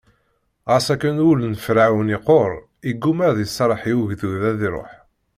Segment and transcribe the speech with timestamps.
[0.71, 2.51] Ɣas akken, ul n Ferɛun iqqur,
[2.89, 4.91] iggumma ad iserreḥ i ugdud ad iṛuḥ.